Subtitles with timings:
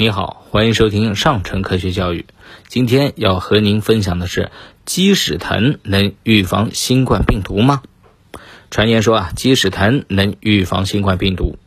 [0.00, 2.24] 你好，欢迎收听上城科学教育。
[2.68, 4.50] 今天要和您分享的是，
[4.86, 7.82] 鸡屎藤能预防新冠病毒吗？
[8.70, 11.58] 传言说啊，鸡屎藤能预防新冠病毒。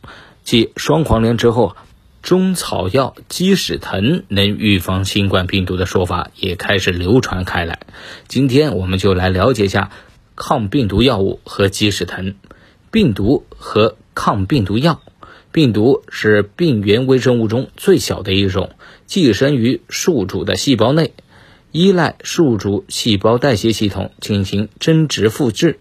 [0.42, 1.76] 继双黄连之后，
[2.22, 7.78] 中草药鸡屎藤能预防新冠病毒的说法也开始流传开来。
[8.26, 9.92] 今天我们就来了解一下
[10.34, 12.34] 抗病毒药物和鸡屎藤，
[12.90, 15.00] 病毒和抗病毒药。
[15.54, 18.70] 病毒是病原微生物中最小的一种，
[19.06, 21.12] 寄生于宿主的细胞内，
[21.70, 25.78] 依赖宿主细胞代谢系统进行增殖复制。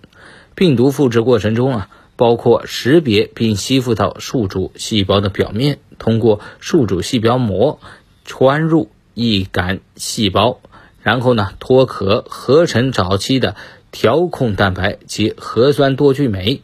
[0.53, 7.79] 病毒复制过程中啊，包括识别并吸附到宿主细胞的表面，通过宿主细胞膜
[8.25, 10.59] 穿入易感细胞，
[11.01, 13.55] 然后呢脱壳合成早期的
[13.91, 16.61] 调控蛋白及核酸多聚酶。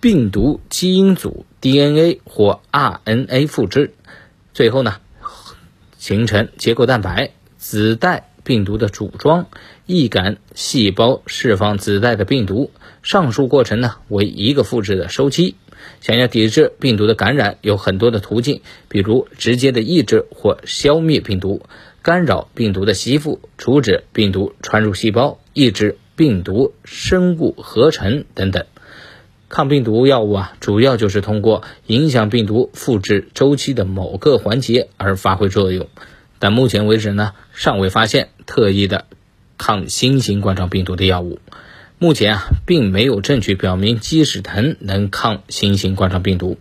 [0.00, 3.92] 病毒基因组 DNA 或 RNA 复制，
[4.54, 4.96] 最后呢
[5.96, 9.46] 形成结构蛋白，子代病毒的组装，
[9.84, 12.70] 易感细胞释放子代的病毒。
[13.02, 15.56] 上述过程呢为一个复制的周期。
[16.00, 21.62] 想要抵制病毒的感染，有很多的途径，比如直接的抑制或消灭病毒，
[22.02, 28.66] 干扰病毒的吸附，阻止病毒传入细胞，抑制病毒生物合成等等。
[29.48, 35.88] 抗病毒药物啊，主要就是通过影响病毒复制周期的某个环节而发挥作用，
[36.38, 39.06] 但目前为止呢，尚未发现特异的
[39.56, 41.40] 抗新型冠状病毒的药物。
[41.98, 46.58] 目前啊，并没有证据表明鸡屎藤能抗新型冠状病毒。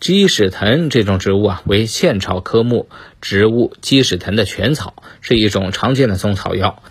[0.00, 2.88] 鸡屎藤这种植物啊，为茜草科目
[3.20, 6.82] 植物鸡屎藤的全草，是一种常见的中草药。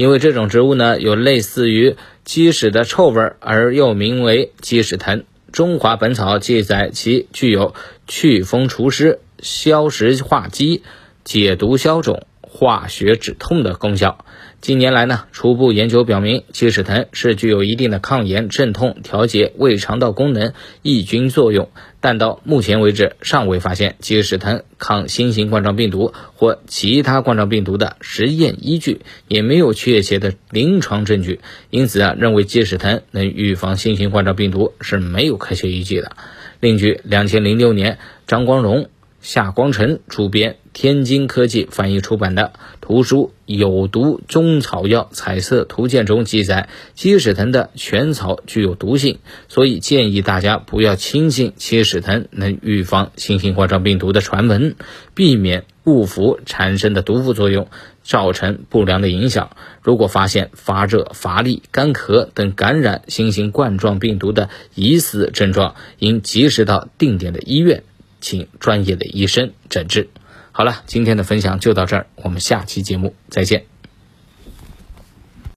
[0.00, 5.24] 因为这种植物呢，有类似于鸡屎的臭味，而又名为鸡屎藤。
[5.52, 7.74] 中华本草记载其具有
[8.06, 10.82] 祛风除湿、消食化积、
[11.22, 12.26] 解毒消肿。
[12.52, 14.24] 化学止痛的功效。
[14.60, 20.52] 近年来呢，初步研究表明，鸡屎藤是具有一定的抗炎、镇痛、调节胃肠道功能、
[20.82, 21.70] 抑菌作用。
[22.00, 31.40] 但到目前为止，尚未发现鸡屎藤抗新型冠状病毒或其他冠状病毒的实验依据，也没有确切的临床证据。
[31.70, 36.12] 因此啊，认为鸡屎藤能预防新型冠状病毒是没有科学依据的。
[36.58, 38.90] 另据两千零六年张光荣。
[39.20, 54.74] 夏光成主编，天津科技翻译出版的图书《有毒中草药彩色图鉴》中记载，鸡屎藤的全草具有毒性，所以建议大家不要轻信鸡屎藤能预防新型冠状病毒的传闻，
[55.14, 57.68] 避免误服产生的毒副作用，
[58.02, 59.50] 造成不良的影响。
[59.82, 67.84] 如果发现发热、乏力、干咳等感染新型冠状病毒的疑似症状，应及时到定点的医院。
[68.20, 70.08] 请专业的医生诊治。
[70.52, 73.64] 好了，今天的分享就到这儿，我们下期节目再见。